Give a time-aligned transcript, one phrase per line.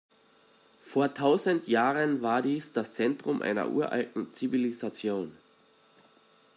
[0.81, 5.31] Vor tausend Jahren war dies das Zentrum einer uralten Zivilisation.